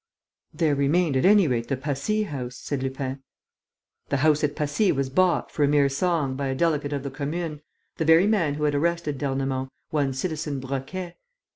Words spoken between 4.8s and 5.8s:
was bought, for a